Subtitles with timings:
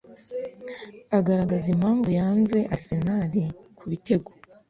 [1.17, 3.31] agaragaza impamvu yanze Arsenal
[3.77, 4.29] kubitego